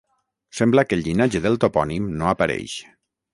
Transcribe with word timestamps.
Sembla 0.59 0.83
que 0.87 0.97
el 0.99 1.03
llinatge 1.07 1.41
del 1.43 1.59
topònim 1.65 2.09
no 2.23 2.31
apareix. 2.31 2.77